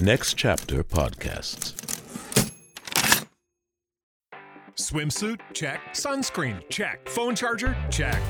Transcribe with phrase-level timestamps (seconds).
[0.00, 1.74] Next Chapter Podcasts.
[4.76, 5.40] Swimsuit?
[5.52, 5.80] Check.
[5.92, 6.62] Sunscreen?
[6.68, 7.08] Check.
[7.08, 7.76] Phone charger?
[7.90, 8.22] Check.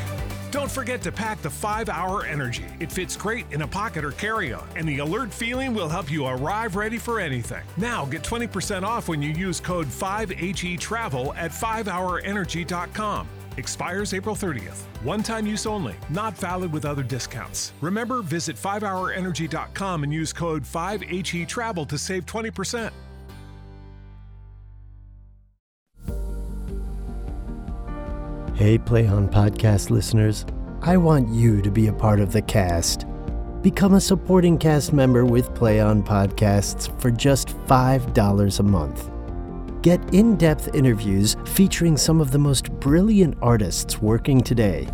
[0.50, 2.64] Don't forget to pack the 5 Hour Energy.
[2.80, 6.10] It fits great in a pocket or carry on, and the alert feeling will help
[6.10, 7.62] you arrive ready for anything.
[7.76, 13.28] Now get 20% off when you use code 5HE Travel at 5hourenergy.com.
[13.58, 14.82] Expires April 30th.
[15.02, 17.72] One time use only, not valid with other discounts.
[17.80, 22.90] Remember, visit 5hourenergy.com and use code 5HE Travel to save 20%.
[28.54, 30.44] Hey, Play On Podcast listeners.
[30.82, 33.06] I want you to be a part of the cast.
[33.62, 39.10] Become a supporting cast member with Play On Podcasts for just $5 a month.
[39.82, 44.88] Get in depth interviews featuring some of the most brilliant artists working today.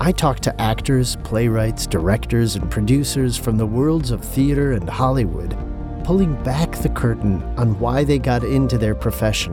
[0.00, 5.56] I talk to actors, playwrights, directors, and producers from the worlds of theater and Hollywood,
[6.02, 9.52] pulling back the curtain on why they got into their profession,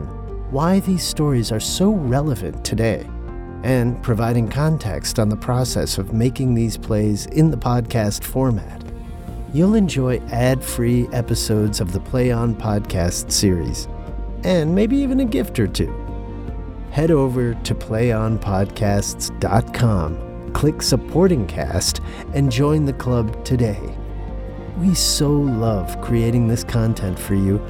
[0.50, 3.06] why these stories are so relevant today
[3.62, 8.82] and providing context on the process of making these plays in the podcast format.
[9.52, 13.86] You'll enjoy ad free episodes of the Play On podcast series,
[14.44, 15.94] and maybe even a gift or two.
[16.90, 22.02] Head over to playonpodcasts.com, click Supporting Cast,
[22.34, 23.96] and join the club today.
[24.78, 27.60] We so love creating this content for you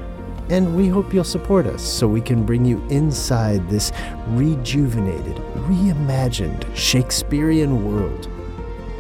[0.51, 3.93] and we hope you'll support us so we can bring you inside this
[4.29, 8.31] rejuvenated, reimagined Shakespearean world.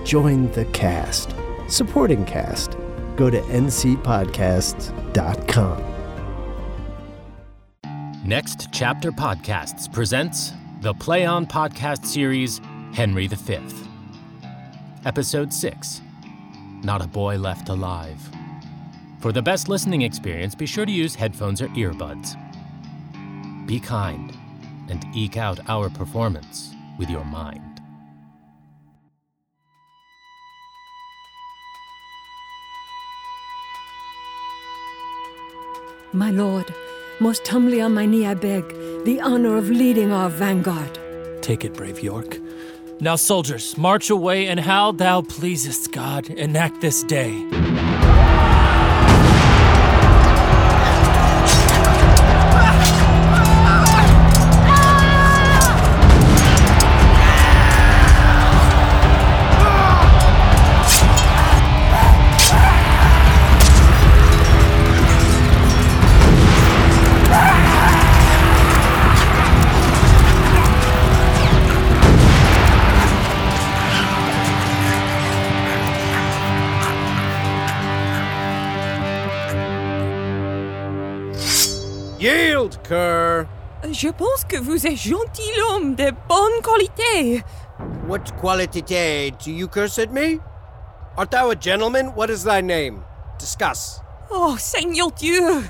[0.04, 1.34] Join the cast,
[1.68, 2.76] supporting cast.
[3.16, 5.97] Go to ncpodcasts.com.
[8.28, 12.60] Next Chapter Podcasts presents the Play On podcast series
[12.92, 13.58] Henry V.
[15.06, 16.02] Episode 6
[16.82, 18.20] Not a Boy Left Alive.
[19.20, 22.36] For the best listening experience, be sure to use headphones or earbuds.
[23.66, 24.36] Be kind
[24.90, 27.80] and eke out our performance with your mind.
[36.12, 36.74] My lord,
[37.20, 38.64] most humbly on my knee I beg
[39.04, 40.98] the honor of leading our vanguard.
[41.42, 42.38] Take it, brave York.
[43.00, 47.57] Now, soldiers, march away, and how thou pleasest, God, enact this day.
[83.92, 87.42] Je pense que vous êtes gentilhomme de bonne qualité.
[88.06, 90.40] What quality do you curse at me?
[91.16, 92.08] Art thou a gentleman?
[92.14, 93.02] What is thy name?
[93.38, 94.00] Discuss.
[94.30, 95.64] Oh, Seigneur Dieu!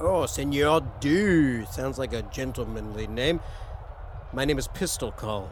[0.00, 1.66] Oh, Senor Du.
[1.70, 3.40] Sounds like a gentlemanly name.
[4.32, 5.50] My name is Pistol Called.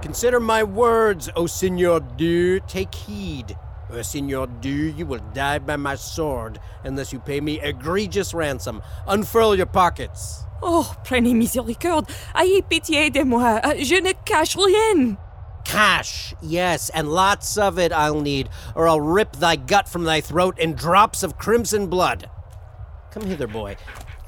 [0.00, 2.60] Consider my words, O Senor Du.
[2.60, 3.56] Take heed.
[3.90, 8.80] O Senor Du, you will die by my sword unless you pay me egregious ransom.
[9.06, 10.45] Unfurl your pockets.
[10.62, 12.08] Oh, prenez miséricorde.
[12.34, 13.60] Ayez pitié de moi.
[13.78, 15.16] Je ne cache rien.
[15.64, 20.20] Cash, yes, and lots of it I'll need, or I'll rip thy gut from thy
[20.20, 22.30] throat in drops of crimson blood.
[23.10, 23.76] Come hither, boy.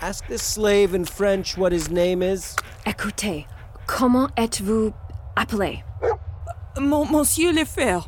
[0.00, 2.56] Ask this slave in French what his name is.
[2.87, 3.47] Écoutez,
[3.87, 4.93] comment êtes-vous
[5.37, 5.83] appelé?
[6.81, 8.03] Mon, Monsieur le Fer.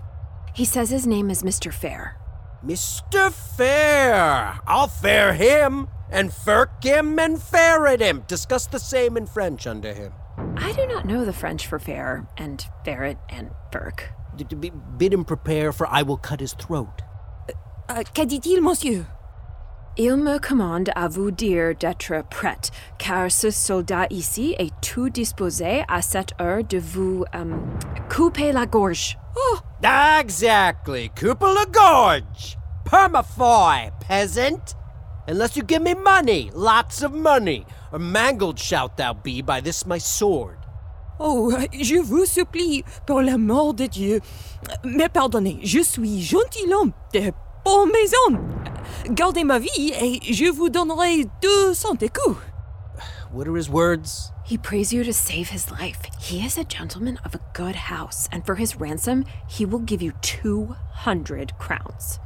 [0.54, 1.72] He says his name is Mr.
[1.72, 2.19] Fair.
[2.64, 3.32] Mr.
[3.32, 4.60] Fair!
[4.66, 8.24] I'll fair him, and firk him, and ferret him.
[8.26, 10.12] Discuss the same in French under him.
[10.56, 14.10] I do not know the French for fair and ferret and firk.
[14.36, 17.00] D- d- b- Bid him prepare, for I will cut his throat.
[17.48, 17.52] Uh,
[17.94, 19.06] euh, Qu'a dit-il, monsieur?
[20.02, 25.84] Il me commande à vous dire d'être prête, car ce soldat ici est tout disposé
[25.88, 27.44] à cette heure de vous euh,
[28.08, 29.18] couper la gorge.
[29.36, 29.58] Oh,
[30.18, 31.10] Exactly.
[31.10, 32.56] Cooper gorge.
[32.86, 34.74] Permafoy, peasant.
[35.28, 39.84] Unless you give me money, lots of money, or mangled shalt thou be by this
[39.84, 40.56] my sword.
[41.18, 44.20] oh, je vous supplie, pour l'amour de Dieu.
[44.82, 47.34] Mais pardonnez, je suis gentilhomme de
[47.66, 48.59] bonne maison.
[49.10, 52.36] Gardez ma vie et je vous donnerai 200 écus.
[53.32, 54.32] What are his words?
[54.44, 56.00] He prays you to save his life.
[56.18, 60.02] He is a gentleman of a good house, and for his ransom, he will give
[60.02, 62.18] you 200 crowns.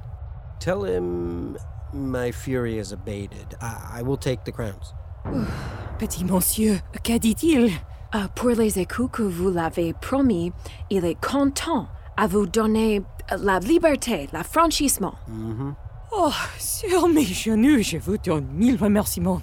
[0.60, 1.58] Tell him
[1.92, 3.54] my fury is abated.
[3.60, 4.94] I, I will take the crowns.
[5.98, 7.70] Petit monsieur, qu'a dit-il
[8.14, 10.52] Euh, pour les écus que vous l'avez promis,
[10.88, 13.02] il est content à vous donner
[13.36, 15.14] la liberté, l'affranchissement.
[15.28, 15.74] Mm-hmm.
[16.16, 19.42] Oh, sur mes genoux, je vous donne mille remerciements.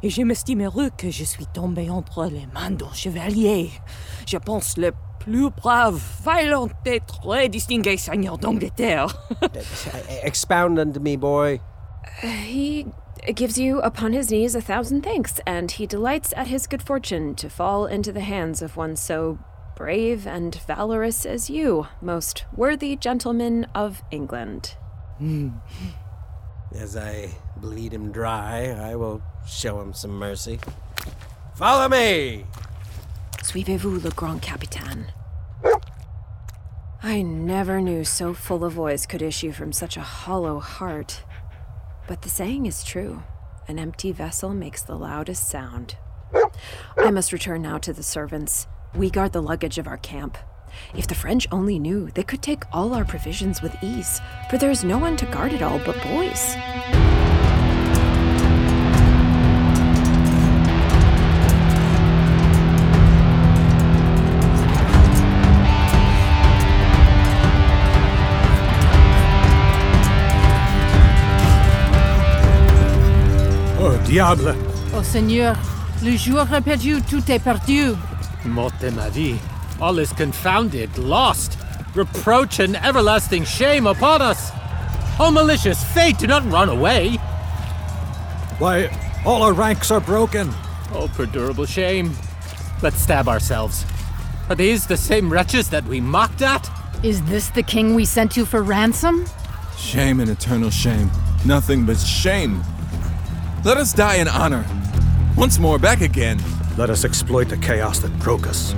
[0.00, 3.70] Et je m'estime heureux que je suis tombé entre les mains d'un chevalier.
[4.24, 9.08] Je pense le plus brave, violent et très distingué seigneur d'Angleterre.
[10.22, 11.58] Expound unto me, boy.
[12.22, 12.86] He
[13.34, 17.34] gives you upon his knees a thousand thanks, and he delights at his good fortune
[17.34, 19.38] to fall into the hands of one so
[19.74, 24.76] brave and valorous as you, most worthy gentleman of England.
[26.74, 30.58] As I bleed him dry, I will show him some mercy.
[31.54, 32.46] Follow me!
[33.42, 35.12] Suivez-vous le grand capitaine.
[37.02, 41.22] I never knew so full a voice could issue from such a hollow heart.
[42.08, 43.22] But the saying is true
[43.68, 45.96] an empty vessel makes the loudest sound.
[46.96, 48.66] I must return now to the servants.
[48.94, 50.36] We guard the luggage of our camp.
[50.96, 54.70] If the French only knew, they could take all our provisions with ease, for there
[54.70, 56.56] is no one to guard it all but boys.
[73.86, 74.54] Oh, diable!
[74.94, 75.56] Oh Seigneur,
[76.02, 77.94] le jour est perdu, tout est perdu.
[78.44, 79.36] Mort de ma vie.
[79.80, 81.58] All is confounded, lost.
[81.94, 84.50] Reproach and everlasting shame upon us.
[85.18, 87.16] Oh, malicious fate, do not run away.
[88.58, 88.88] Why,
[89.24, 90.48] all our ranks are broken.
[90.92, 92.12] Oh, perdurable shame.
[92.82, 93.84] Let's stab ourselves.
[94.48, 96.68] Are these the same wretches that we mocked at?
[97.02, 99.26] Is this the king we sent you for ransom?
[99.76, 101.10] Shame and eternal shame.
[101.44, 102.62] Nothing but shame.
[103.64, 104.64] Let us die in honor.
[105.36, 106.38] Once more back again.
[106.76, 108.74] Let us exploit the chaos that broke us.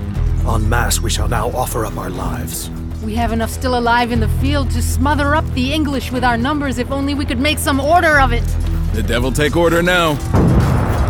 [0.48, 2.70] En masse, we shall now offer up our lives.
[3.04, 6.36] We have enough still alive in the field to smother up the English with our
[6.36, 8.44] numbers if only we could make some order of it.
[8.92, 10.12] The devil take order now.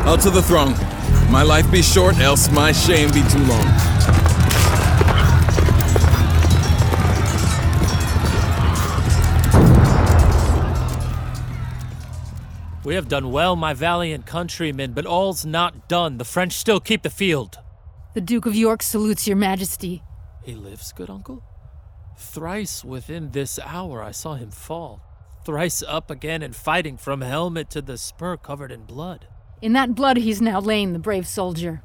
[0.07, 0.73] Out to the throng.
[1.31, 3.67] My life be short, else my shame be too long.
[12.85, 16.19] We have done well, my valiant countrymen, but all's not done.
[16.19, 17.59] The French still keep the field.
[18.17, 20.03] The Duke of York salutes your majesty.
[20.43, 21.43] He lives, good uncle?
[22.17, 25.03] Thrice within this hour I saw him fall.
[25.45, 29.29] Thrice up again and fighting from helmet to the spur covered in blood.
[29.61, 31.83] In that blood he's now lain, the brave soldier,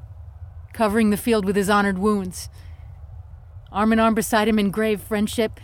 [0.72, 2.48] covering the field with his honored wounds.
[3.70, 5.60] Arm in arm beside him in grave friendship,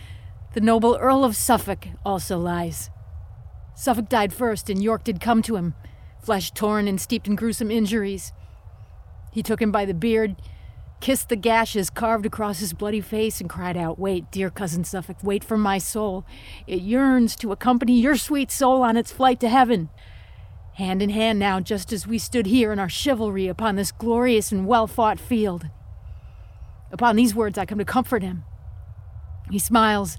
[0.53, 2.91] the noble Earl of Suffolk also lies.
[3.75, 5.73] Suffolk died first, and York did come to him,
[6.23, 8.35] flesh torn and steeped in gruesome injuries.
[9.33, 10.37] He took him by the beard,
[11.01, 15.17] kissed the gashes carved across his bloody face, and cried out, Wait, dear cousin Suffolk,
[15.23, 16.25] wait for my soul.
[16.67, 19.91] It yearns to accompany your sweet soul on its flight to heaven.
[20.75, 24.53] Hand in hand now, just as we stood here in our chivalry upon this glorious
[24.53, 25.69] and well fought field.
[26.93, 28.45] Upon these words, I come to comfort him.
[29.51, 30.17] He smiles,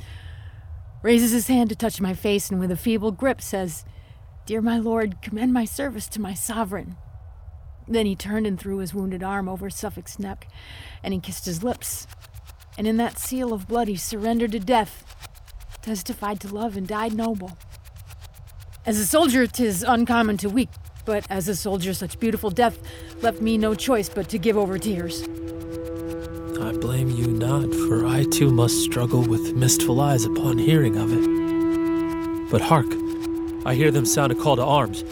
[1.01, 3.85] raises his hand to touch my face, and with a feeble grip says,
[4.45, 6.97] Dear my lord, commend my service to my sovereign.
[7.89, 10.47] Then he turned and threw his wounded arm over Suffolk's neck,
[11.03, 12.05] and he kissed his lips.
[12.77, 15.03] And in that seal of blood, he surrendered to death,
[15.81, 17.57] testified to love, and died noble.
[18.85, 20.69] As a soldier, 'tis uncommon to weep,
[21.03, 22.77] but as a soldier, such beautiful death
[23.23, 25.23] left me no choice but to give over tears.
[26.61, 31.11] I blame you not, for I too must struggle with mistful eyes upon hearing of
[31.11, 32.51] it.
[32.51, 32.87] But hark,
[33.65, 35.03] I hear them sound a call to arms.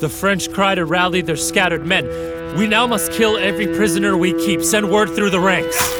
[0.00, 2.06] The French cry to rally their scattered men.
[2.56, 4.62] We now must kill every prisoner we keep.
[4.62, 5.97] Send word through the ranks.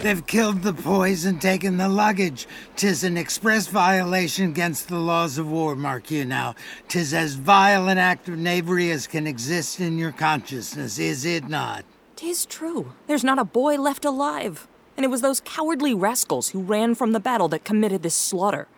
[0.00, 2.46] They've killed the boys and taken the luggage.
[2.76, 6.54] Tis an express violation against the laws of war, mark you now.
[6.86, 11.48] Tis as vile an act of knavery as can exist in your consciousness, is it
[11.48, 11.84] not?
[12.14, 12.92] Tis true.
[13.08, 14.68] There's not a boy left alive.
[14.96, 18.68] And it was those cowardly rascals who ran from the battle that committed this slaughter.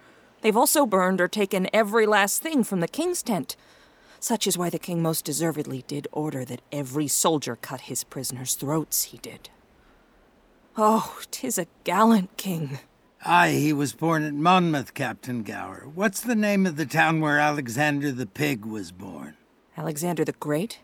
[0.41, 3.57] They've also burned or taken every last thing from the king's tent.
[4.21, 8.55] Such is why the king most deservedly did order that every soldier cut his prisoners'
[8.55, 9.51] throats, he did.
[10.77, 12.79] Oh, tis a gallant king.
[13.25, 15.87] Aye, he was born at Monmouth, Captain Gower.
[15.95, 19.37] What's the name of the town where Alexander the Pig was born?
[19.77, 20.81] Alexander the Great?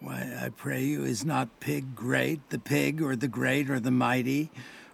[0.00, 3.90] Why, I pray you, is not pig great, the pig, or the great, or the
[3.90, 4.50] mighty,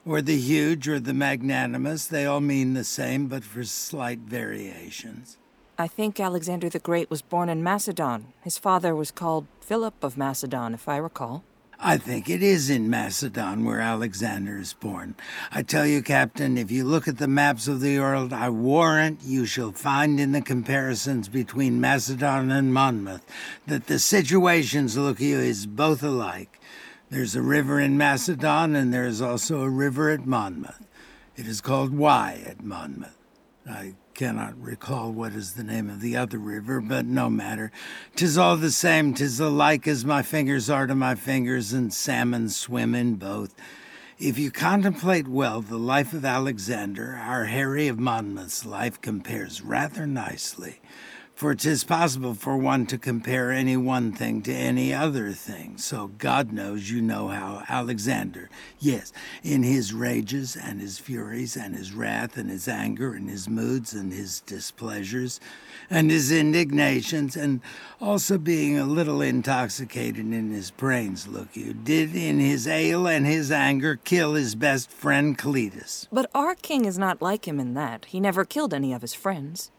[0.07, 2.07] or the huge, or the magnanimous?
[2.07, 5.39] They all mean the same, but for slight variations.
[5.77, 8.33] I think Alexander the Great was born in Macedon.
[8.43, 11.43] His father was called Philip of Macedon, if I recall.
[11.85, 15.17] I think it is in Macedon where Alexander is born.
[15.51, 19.19] I tell you, Captain, if you look at the maps of the world, I warrant
[19.25, 23.27] you shall find in the comparisons between Macedon and Monmouth
[23.67, 26.61] that the situations, look you, is both alike.
[27.11, 30.87] There's a river in Macedon, and there is also a river at Monmouth.
[31.35, 33.19] It is called Wye at Monmouth.
[33.69, 37.73] I cannot recall what is the name of the other river, but no matter.
[38.15, 42.49] Tis all the same, tis alike as my fingers are to my fingers, and salmon
[42.49, 43.55] swim in both.
[44.19, 50.07] If you contemplate well the life of Alexander, our Harry of Monmouth's life compares rather
[50.07, 50.81] nicely.
[51.43, 55.77] For 'tis possible for one to compare any one thing to any other thing.
[55.77, 61.75] So God knows you know how Alexander, yes, in his rages and his furies and
[61.75, 65.41] his wrath and his anger and his moods and his displeasures
[65.91, 67.61] and his indignations and
[68.01, 73.27] also being a little intoxicated in his brains, look you, did in his ale and
[73.27, 76.07] his anger kill his best friend Cleitus.
[76.13, 78.05] But our king is not like him in that.
[78.05, 79.73] He never killed any of his friends.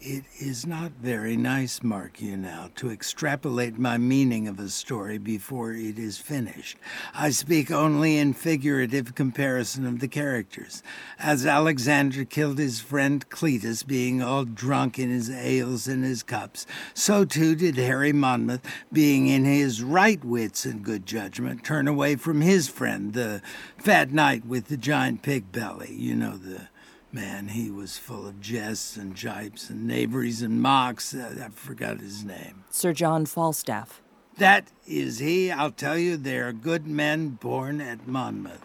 [0.00, 5.18] It is not very nice, mark you now, to extrapolate my meaning of a story
[5.18, 6.78] before it is finished.
[7.14, 10.84] I speak only in figurative comparison of the characters.
[11.18, 16.64] As Alexander killed his friend Cleitus, being all drunk in his ales and his cups,
[16.94, 22.14] so too did Harry Monmouth, being in his right wits and good judgment, turn away
[22.14, 23.42] from his friend, the
[23.78, 25.92] fat knight with the giant pig belly.
[25.92, 26.68] You know the
[27.10, 31.14] Man, he was full of jests and jibes and knaveries and mocks.
[31.14, 32.64] Uh, I forgot his name.
[32.70, 34.02] Sir John Falstaff.
[34.36, 35.50] That is he.
[35.50, 38.64] I'll tell you, they are good men born at Monmouth.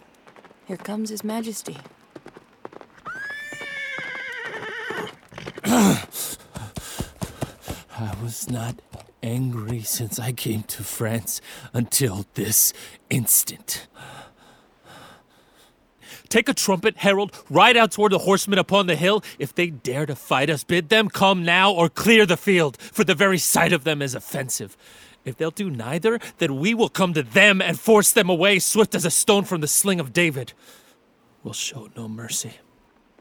[0.65, 1.77] Here comes His Majesty.
[5.65, 6.05] I
[8.21, 8.81] was not
[9.23, 11.41] angry since I came to France
[11.73, 12.73] until this
[13.09, 13.87] instant.
[16.33, 19.23] Take a trumpet, herald, ride out toward the horsemen upon the hill.
[19.37, 23.03] If they dare to fight us, bid them come now or clear the field, for
[23.03, 24.75] the very sight of them is offensive.
[25.25, 28.95] If they'll do neither, then we will come to them and force them away, swift
[28.95, 30.53] as a stone from the sling of David.
[31.43, 32.53] We'll show no mercy.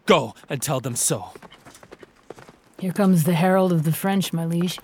[0.06, 1.34] Go and tell them so.
[2.78, 4.78] Here comes the herald of the French, my liege.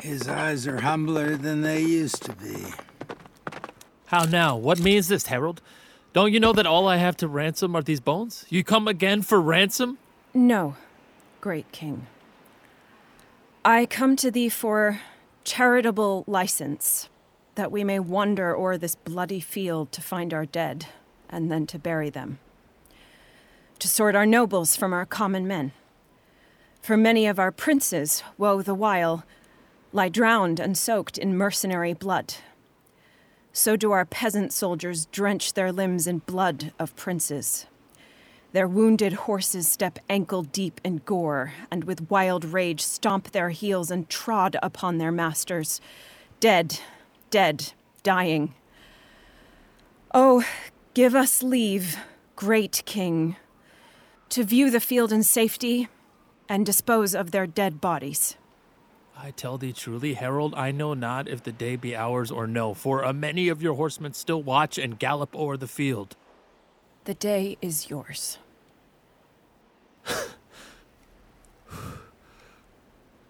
[0.00, 2.62] His eyes are humbler than they used to be.
[4.08, 4.54] How now?
[4.54, 5.62] What means this, herald?
[6.12, 8.44] Don't you know that all I have to ransom are these bones?
[8.48, 9.98] You come again for ransom?
[10.34, 10.76] No,
[11.40, 12.08] great king.
[13.64, 15.00] I come to thee for
[15.44, 17.08] charitable license,
[17.54, 20.86] that we may wander o'er this bloody field to find our dead,
[21.28, 22.40] and then to bury them.
[23.78, 25.70] To sort our nobles from our common men.
[26.82, 29.24] For many of our princes, woe the while,
[29.92, 32.34] lie drowned and soaked in mercenary blood.
[33.52, 37.66] So do our peasant soldiers drench their limbs in blood of princes.
[38.52, 43.90] Their wounded horses step ankle deep in gore, and with wild rage stomp their heels
[43.90, 45.80] and trod upon their masters.
[46.40, 46.80] Dead,
[47.30, 48.54] dead, dying.
[50.12, 50.44] Oh,
[50.94, 51.96] give us leave,
[52.34, 53.36] great king,
[54.30, 55.88] to view the field in safety
[56.48, 58.36] and dispose of their dead bodies.
[59.22, 62.72] I tell thee truly, herald, I know not if the day be ours or no,
[62.72, 66.16] for a many of your horsemen still watch and gallop o'er the field.
[67.04, 68.38] The day is yours.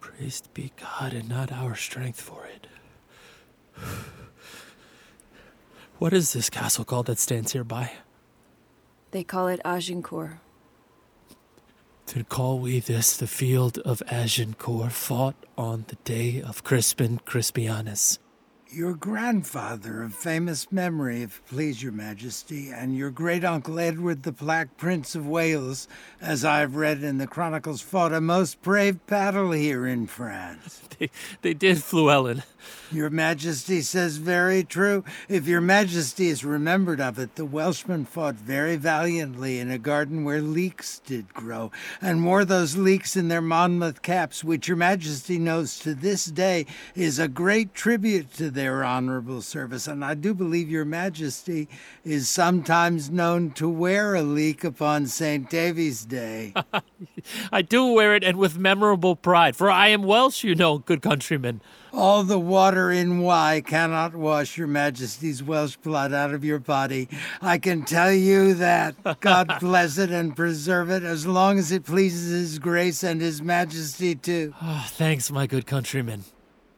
[0.00, 2.68] Praised be God and not our strength for it.
[5.98, 7.90] What is this castle called that stands hereby?
[9.10, 10.38] They call it Agincourt.
[12.12, 18.18] Then call we this the field of Agincourt, fought on the day of Crispin Crispianus.
[18.72, 24.22] Your grandfather of famous memory, if it please your majesty, and your great uncle Edward
[24.22, 25.88] the Black Prince of Wales,
[26.20, 30.82] as I've read in the chronicles, fought a most brave battle here in France.
[31.00, 31.10] They,
[31.40, 32.42] they did, Fluellen.
[32.92, 35.02] Your Majesty says very true.
[35.30, 40.24] If your Majesty is remembered of it, the Welshmen fought very valiantly in a garden
[40.24, 41.72] where leeks did grow,
[42.02, 46.66] and wore those leeks in their Monmouth caps, which your Majesty knows to this day
[46.94, 51.66] is a great tribute to them their honorable service, and I do believe your majesty
[52.04, 55.48] is sometimes known to wear a leek upon St.
[55.48, 56.52] Davy's Day.
[57.52, 61.00] I do wear it, and with memorable pride, for I am Welsh, you know, good
[61.00, 61.62] countryman.
[61.90, 67.08] All the water in Wye cannot wash your majesty's Welsh blood out of your body.
[67.40, 68.94] I can tell you that.
[69.20, 73.40] God bless it and preserve it as long as it pleases his grace and his
[73.40, 74.52] majesty too.
[74.60, 76.24] Oh, thanks, my good countryman.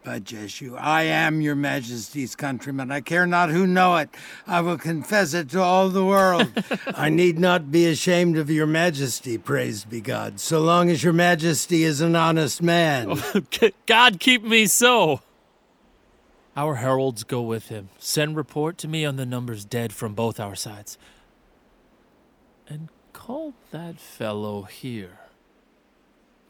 [0.05, 2.91] But Jeshu, I am your majesty's countryman.
[2.91, 4.11] I care not who know it.
[4.49, 6.51] I will confess it to all the world.
[6.95, 11.13] I need not be ashamed of your majesty, praised be God, so long as your
[11.13, 13.23] majesty is an honest man.
[13.87, 15.21] God keep me so.
[16.57, 17.89] Our heralds go with him.
[17.99, 20.99] Send report to me on the numbers dead from both our sides.
[22.69, 25.19] And call that fellow here.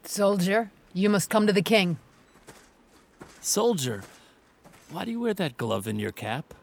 [0.03, 1.99] Soldier, you must come to the king.
[3.45, 4.03] Soldier,
[4.89, 6.53] why do you wear that glove in your cap?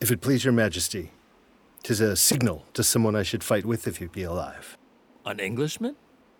[0.00, 1.10] If it please your majesty,
[1.82, 4.78] tis a signal to someone I should fight with if he be alive.
[5.26, 5.96] An Englishman?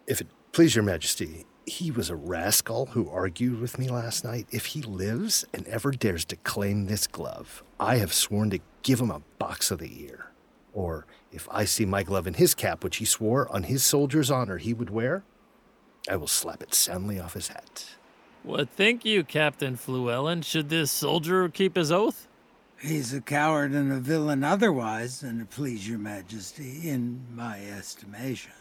[0.06, 4.46] If it please your majesty, he was a rascal who argued with me last night.
[4.52, 9.00] If he lives and ever dares to claim this glove, I have sworn to give
[9.00, 10.30] him a box of the ear.
[10.72, 14.30] Or if I see my glove in his cap, which he swore on his soldier's
[14.30, 15.24] honor he would wear,
[16.08, 17.96] I will slap it soundly off his hat.
[18.42, 20.42] What think you, Captain Fluellen?
[20.42, 22.26] Should this soldier keep his oath?
[22.80, 28.52] He's a coward and a villain otherwise, and to please your majesty, in my estimation.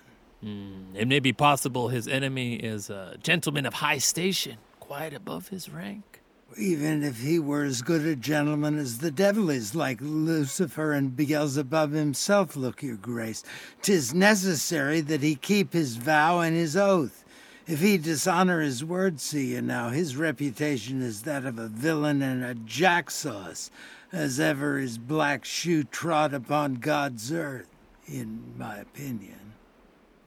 [0.44, 5.48] Mm, it may be possible his enemy is a gentleman of high station, quite above
[5.48, 6.22] his rank.
[6.58, 11.16] Even if he were as good a gentleman as the devil is, like Lucifer and
[11.16, 13.44] Beelzebub himself, look your grace,
[13.82, 17.24] 'tis necessary that he keep his vow and his oath.
[17.70, 22.24] If he dishonor his word, see you now, his reputation is that of a villain
[22.24, 23.70] and a jacksauce,
[24.12, 27.70] as ever his black shoe trod upon God's earth,
[28.08, 29.54] in my opinion.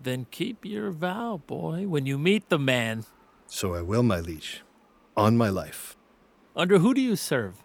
[0.01, 3.07] Then keep your vow, boy, when you meet the man.
[3.49, 4.63] So I will, my liege.
[5.17, 5.97] On my life.
[6.55, 7.57] Under who do you serve?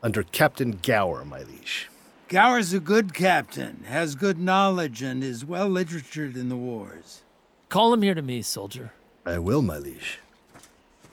[0.00, 1.90] Under Captain Gower, my liege.
[2.28, 7.24] Gower's a good captain, has good knowledge, and is well literatured in the wars.
[7.68, 8.92] Call him here to me, soldier.
[9.26, 10.18] I will, my liege.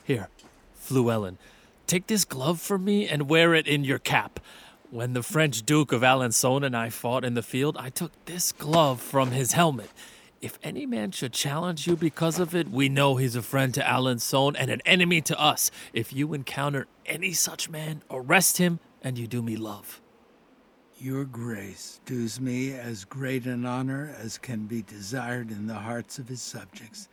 [0.04, 0.28] Here,
[0.78, 1.36] Fluellen,
[1.86, 4.38] take this glove from me and wear it in your cap.
[4.90, 8.52] When the French Duke of Alençon and I fought in the field, I took this
[8.52, 9.90] glove from his helmet.
[10.42, 13.80] If any man should challenge you because of it, we know he's a friend to
[13.80, 15.70] Alençon and an enemy to us.
[15.94, 20.02] If you encounter any such man, arrest him and you do me love.
[20.98, 26.18] Your grace does me as great an honor as can be desired in the hearts
[26.18, 27.08] of his subjects.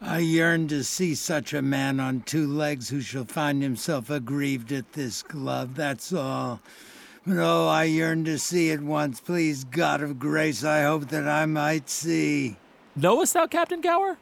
[0.00, 4.70] I yearn to see such a man on two legs who shall find himself aggrieved
[4.70, 6.60] at this glove, that's all.
[7.26, 9.20] But oh, I yearn to see it once.
[9.20, 12.56] Please, God of grace, I hope that I might see.
[12.94, 14.18] Knowest thou Captain Gower?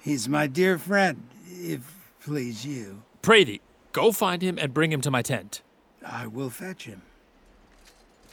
[0.00, 1.80] He's my dear friend, if
[2.20, 3.02] please you.
[3.20, 3.60] Pray thee,
[3.92, 5.62] go find him and bring him to my tent.
[6.06, 7.02] I will fetch him.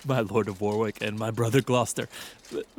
[0.05, 2.07] My Lord of Warwick and my brother Gloucester,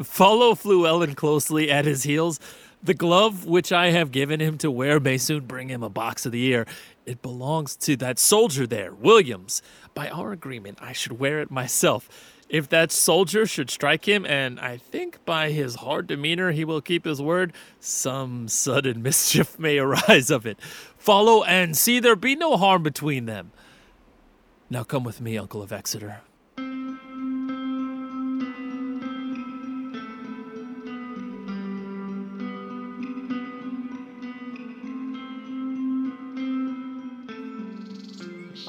[0.02, 2.38] follow Fluellen closely at his heels.
[2.82, 6.24] The glove which I have given him to wear may soon bring him a box
[6.26, 6.66] of the ear.
[7.04, 9.62] It belongs to that soldier there, Williams.
[9.94, 12.08] By our agreement, I should wear it myself.
[12.48, 16.80] If that soldier should strike him, and I think by his hard demeanor he will
[16.80, 20.60] keep his word, some sudden mischief may arise of it.
[20.96, 23.50] Follow and see there be no harm between them.
[24.70, 26.20] Now come with me, Uncle of Exeter.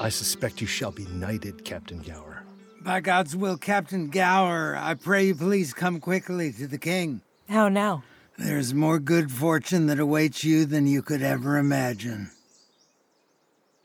[0.00, 2.44] I suspect you shall be knighted, Captain Gower.
[2.82, 7.20] By God's will, Captain Gower, I pray you please come quickly to the king.
[7.48, 8.04] How now?
[8.36, 12.30] There's more good fortune that awaits you than you could ever imagine.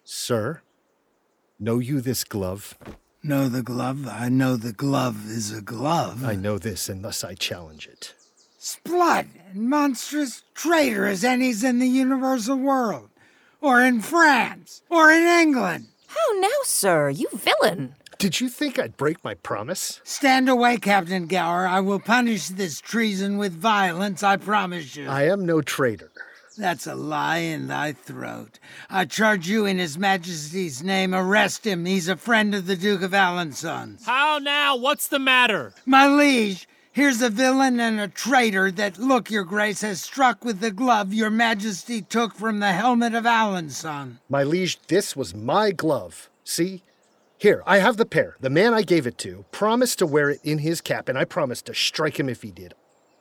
[0.04, 0.62] Sir,
[1.60, 2.78] know you this glove?
[3.24, 4.08] Know the glove?
[4.08, 6.24] I know the glove is a glove.
[6.24, 8.14] I know this, and thus I challenge it.
[8.60, 13.10] Splud, monstrous traitor as any's in the universal world,
[13.60, 15.88] or in France, or in England.
[16.34, 17.94] How now, sir, you villain!
[18.18, 20.02] Did you think I'd break my promise?
[20.04, 21.68] Stand away, Captain Gower.
[21.68, 25.08] I will punish this treason with violence, I promise you.
[25.08, 26.12] I am no traitor.
[26.58, 28.58] That's a lie in thy throat.
[28.90, 31.86] I charge you in His Majesty's name, arrest him.
[31.86, 34.04] He's a friend of the Duke of Alençon's.
[34.04, 34.76] How now?
[34.76, 35.76] What's the matter?
[35.86, 40.62] My liege, here's a villain and a traitor that, look, your grace, has struck with
[40.62, 44.20] the glove your majesty took from the helmet of Alençon.
[44.30, 46.30] My liege, this was my glove.
[46.46, 46.84] See?
[47.38, 48.38] Here, I have the pair.
[48.40, 51.26] The man I gave it to promised to wear it in his cap, and I
[51.26, 52.74] promised to strike him if he did.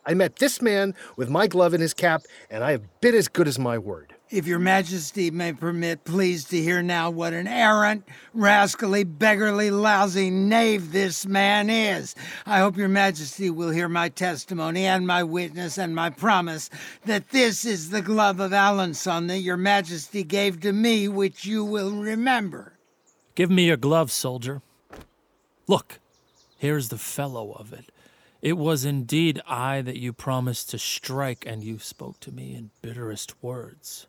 [0.07, 3.29] I met this man with my glove in his cap, and I have been as
[3.29, 4.15] good as my word.
[4.33, 10.31] If your majesty may permit, please to hear now what an arrant, rascally, beggarly, lousy
[10.31, 12.15] knave this man is.
[12.47, 16.71] I hope your majesty will hear my testimony and my witness and my promise
[17.05, 21.63] that this is the glove of Alençon that your majesty gave to me, which you
[21.63, 22.79] will remember.
[23.35, 24.63] Give me your glove, soldier.
[25.67, 25.99] Look,
[26.57, 27.93] here's the fellow of it.
[28.41, 32.71] It was indeed I that you promised to strike, and you spoke to me in
[32.81, 34.07] bitterest words.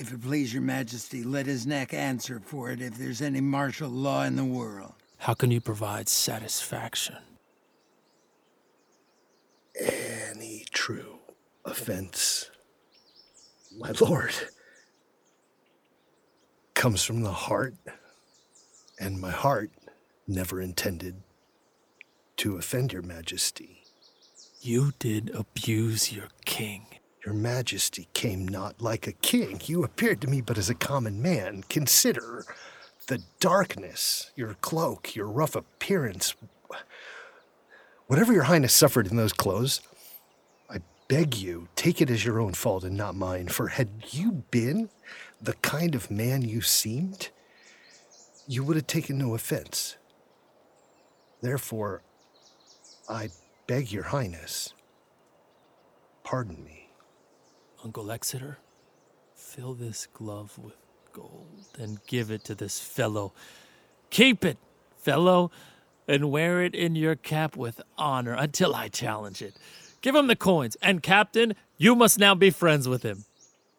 [0.00, 3.90] If it please your majesty, let his neck answer for it if there's any martial
[3.90, 4.94] law in the world.
[5.18, 7.18] How can you provide satisfaction?
[9.78, 11.18] Any true
[11.66, 12.50] offense,
[13.76, 14.32] my lord,
[16.72, 17.74] comes from the heart,
[18.98, 19.70] and my heart
[20.26, 21.16] never intended
[22.38, 23.82] to offend your majesty.
[24.62, 26.86] You did abuse your king.
[27.24, 29.60] Your majesty came not like a king.
[29.66, 31.64] You appeared to me but as a common man.
[31.68, 32.44] Consider
[33.08, 36.34] the darkness, your cloak, your rough appearance.
[38.06, 39.82] Whatever your highness suffered in those clothes,
[40.70, 40.78] I
[41.08, 43.48] beg you, take it as your own fault and not mine.
[43.48, 44.88] For had you been
[45.40, 47.28] the kind of man you seemed,
[48.46, 49.96] you would have taken no offense.
[51.40, 52.02] Therefore,
[53.08, 53.30] I
[53.66, 54.74] beg your highness,
[56.24, 56.89] pardon me.
[57.84, 58.58] Uncle Exeter,
[59.34, 60.76] fill this glove with
[61.12, 63.32] gold and give it to this fellow.
[64.10, 64.58] Keep it,
[64.98, 65.50] fellow,
[66.06, 69.54] and wear it in your cap with honor until I challenge it.
[70.02, 73.24] Give him the coins, and Captain, you must now be friends with him.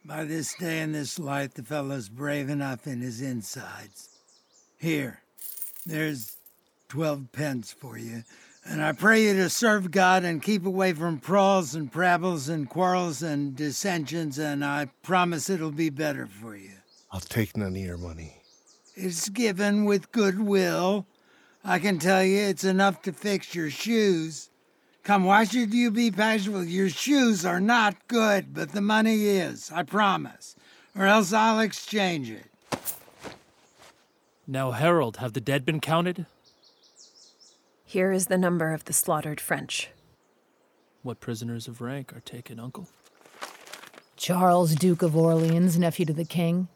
[0.03, 4.09] By this day and this light, the fellow's brave enough in his insides.
[4.79, 5.21] Here,
[5.85, 6.37] there's
[6.89, 8.23] twelve pence for you,
[8.65, 12.69] and I pray you to serve God and keep away from brawls and prabbles and
[12.69, 16.71] quarrels and dissensions, and I promise it'll be better for you.
[17.11, 18.37] I'll take none of your money.
[18.95, 21.05] It's given with goodwill.
[21.63, 24.49] I can tell you it's enough to fix your shoes.
[25.03, 26.63] Come, why should you be bashful?
[26.63, 30.55] Your shoes are not good, but the money is, I promise.
[30.95, 32.45] Or else I'll exchange it.
[34.45, 36.25] Now, herald, have the dead been counted?
[37.91, 39.89] Here is the number of the slaughtered French.
[41.03, 42.87] What prisoners of rank are taken, Uncle?
[44.15, 46.69] Charles, Duke of Orleans, nephew to the king,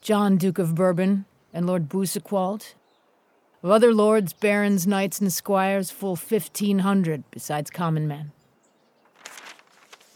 [0.00, 2.74] John, Duke of Bourbon, and Lord Bouciqualt.
[3.64, 8.30] Of other lords, barons, knights, and squires, full fifteen hundred, besides common men.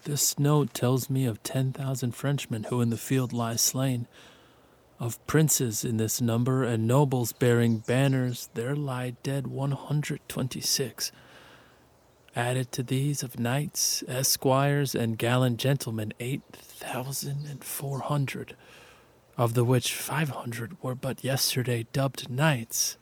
[0.04, 4.06] This note tells me of ten thousand Frenchmen who in the field lie slain.
[5.00, 10.60] Of princes in this number and nobles bearing banners, there lie dead one hundred twenty
[10.60, 11.10] six.
[12.36, 18.54] Added to these of knights, esquires, and gallant gentlemen, eight thousand and four hundred,
[19.38, 22.98] of the which five hundred were but yesterday dubbed knights.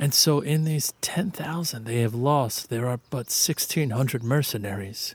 [0.00, 5.14] And so in these ten thousand they have lost, there are but sixteen hundred mercenaries.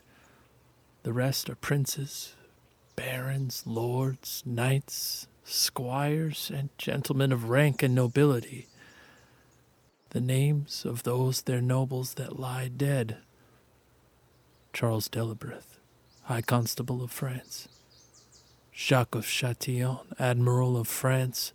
[1.02, 2.34] The rest are princes,
[2.96, 8.66] barons, lords, knights, squires, and gentlemen of rank and nobility.
[10.10, 13.18] The names of those their nobles that lie dead
[14.72, 15.78] Charles Delabreth,
[16.24, 17.68] High Constable of France,
[18.72, 21.52] Jacques of Chatillon, Admiral of France,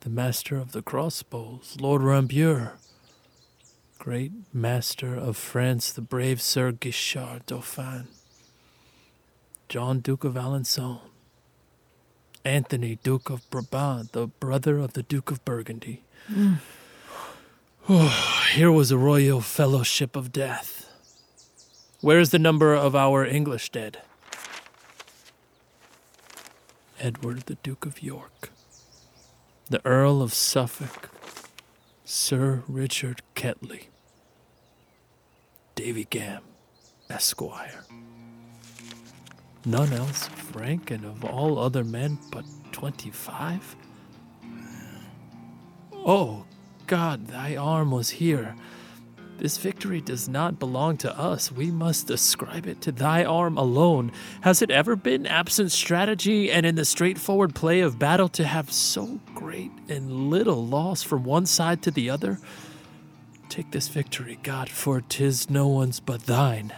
[0.00, 2.72] the Master of the Crossbows, Lord Rambures,
[3.98, 8.08] Great Master of France, the brave Sir Guichard Dauphin,
[9.68, 11.00] John Duke of Alençon,
[12.48, 16.04] Anthony Duke of Brabant, the brother of the Duke of Burgundy.
[16.32, 16.56] Mm.
[18.54, 20.90] Here was a royal fellowship of death.
[22.00, 23.98] Where is the number of our English dead?
[26.98, 28.48] Edward, the Duke of York,
[29.68, 31.10] the Earl of Suffolk,
[32.06, 33.88] Sir Richard Ketley,
[35.74, 36.44] Davy Gam,
[37.10, 37.84] Esquire.
[39.68, 43.76] None else frank and of all other men but twenty five?
[45.92, 46.46] Oh,
[46.86, 48.56] God, thy arm was here.
[49.36, 51.52] This victory does not belong to us.
[51.52, 54.10] We must ascribe it to thy arm alone.
[54.40, 58.72] Has it ever been absent strategy and in the straightforward play of battle to have
[58.72, 62.38] so great and little loss from one side to the other?
[63.50, 66.72] Take this victory, God, for 'tis no one's but thine.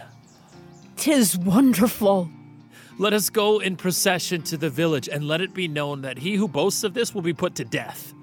[0.97, 2.29] Tis wonderful.
[3.01, 6.35] Let us go in procession to the village, and let it be known that he
[6.35, 8.13] who boasts of this will be put to death.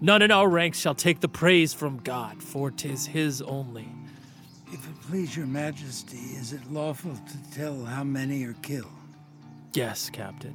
[0.00, 3.88] None in our ranks shall take the praise from God, for 'tis his only.
[4.68, 8.86] If it please your majesty, is it lawful to tell how many are killed?
[9.74, 10.54] Yes, Captain.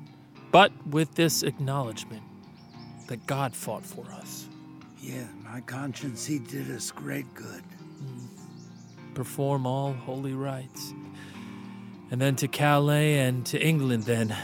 [0.49, 2.23] But with this acknowledgement
[3.07, 4.47] that God fought for us.
[5.01, 7.63] Yeah, my conscience, he did us great good.
[9.13, 10.93] Perform all holy rites.
[12.13, 14.37] And then to Calais and to England, then,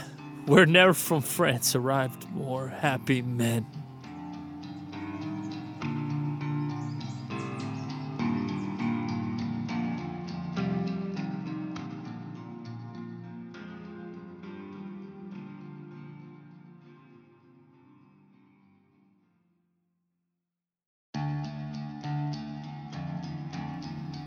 [0.47, 3.67] where ne'er from France arrived more happy men.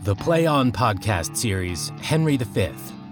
[0.05, 2.69] The Play On podcast series, Henry V,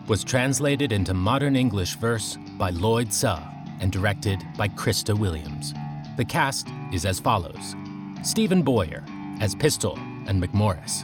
[0.08, 3.42] was translated into modern English verse by Lloyd Suh
[3.80, 5.74] and directed by Krista Williams.
[6.18, 7.76] The cast is as follows.
[8.24, 9.04] Stephen Boyer
[9.40, 11.04] as Pistol and Macmorris,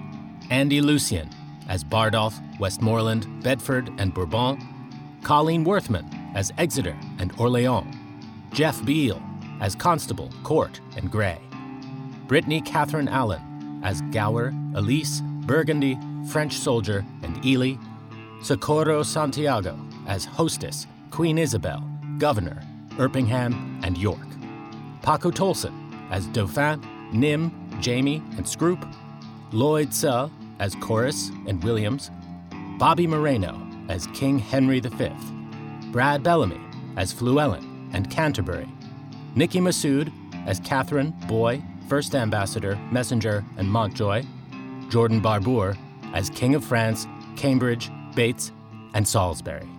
[0.50, 1.30] Andy Lucian
[1.68, 4.60] as Bardolph, Westmoreland, Bedford, and Bourbon,
[5.24, 7.96] Colleen Worthman as Exeter and Orleans,
[8.52, 9.22] Jeff Beale
[9.60, 11.40] as Constable, Court, and Gray,
[12.28, 15.98] Brittany Catherine Allen as Gower, Elise, Burgundy,
[16.30, 17.76] French Soldier, and Ely,
[18.42, 21.84] Socorro Santiago as Hostess, Queen Isabel,
[22.18, 22.62] Governor,
[23.00, 24.28] Erpingham, and York,
[25.02, 25.74] Paco Tolson
[26.12, 28.84] as Dauphin, Nym, Jamy, and Scroop,
[29.52, 32.12] Lloyd Suh as Chorus and Williams,
[32.78, 35.10] Bobby Moreno as King Henry V,
[35.92, 36.62] Brad Bellamy
[36.96, 38.68] as Fluellen and Canterbury,
[39.36, 40.12] Nikki Massoud
[40.46, 44.24] as Catherine, Boy, First Ambassador, Messenger, and Montjoy,
[44.90, 45.78] Jordan Barbour
[46.14, 48.52] as King of France, Cambridge, Bates,
[48.96, 49.70] and Salisbury.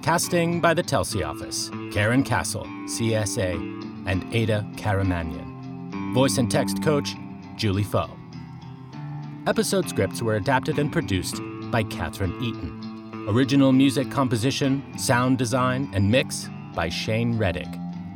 [0.00, 3.54] Casting by the Telsey office Karyn Casl, CSA,
[4.06, 6.14] and Ada Karamanian.
[6.14, 7.16] Voice and text coach
[7.56, 8.08] Julie Foh.
[9.48, 11.40] Episode scripts were adapted and produced
[11.72, 13.26] by Catherine Eaton.
[13.28, 17.68] Original music composition, sound design, and mix by Shane Reddick.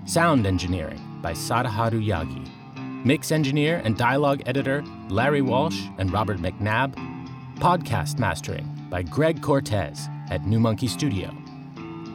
[0.05, 2.49] Sound engineering by Sadaharu Yagi.
[3.05, 6.95] Mix engineer and dialogue editor Larry Walsh and Robert McNabb.
[7.59, 11.35] Podcast mastering by Greg Cortez at New Monkey Studio.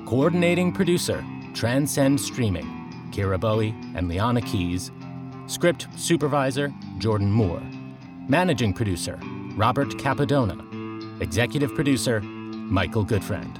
[0.05, 2.67] Coordinating producer Transcend Streaming,
[3.09, 4.91] Kira Bowie and Liana Keys.
[5.47, 7.63] Script supervisor Jordan Moore.
[8.29, 9.19] Managing producer
[9.55, 10.55] Robert Capadona.
[11.19, 13.59] Executive producer Michael Goodfriend.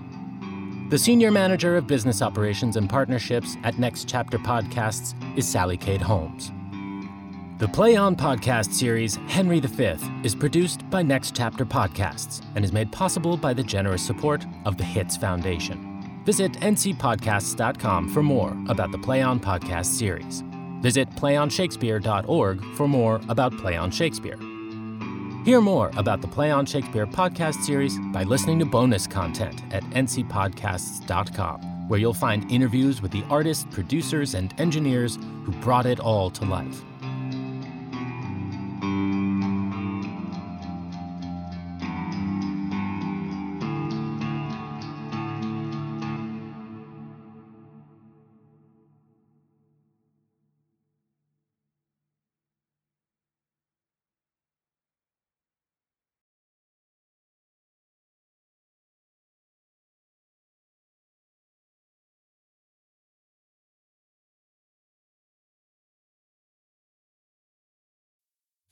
[0.91, 6.03] The senior manager of business operations and partnerships at Next Chapter Podcasts is Sally Cade
[6.03, 6.51] Holmes.
[7.59, 12.71] The Play On podcast series, Henry V, is produced by Next Chapter Podcasts and is
[12.71, 16.21] made possible by the generous support of the Hitz Foundation.
[16.23, 20.43] Visit ncpodcasts.com for more about the Play On podcast series.
[20.83, 24.37] Visit playonshakespeare.org for more about Play On Shakespeare.
[25.43, 29.81] Hear more about the Play On Shakespeare podcast series by listening to bonus content at
[29.85, 36.29] ncpodcasts.com, where you'll find interviews with the artists, producers, and engineers who brought it all
[36.29, 36.83] to life.